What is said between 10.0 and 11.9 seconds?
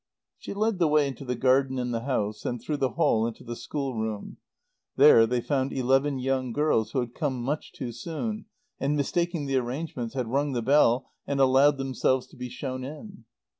had rung the bell and allowed